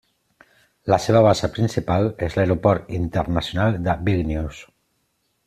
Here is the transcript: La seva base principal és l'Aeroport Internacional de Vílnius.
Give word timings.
La 0.93 0.97
seva 1.03 1.21
base 1.27 1.49
principal 1.57 2.09
és 2.29 2.39
l'Aeroport 2.39 2.91
Internacional 3.01 3.79
de 3.89 3.97
Vílnius. 4.09 4.65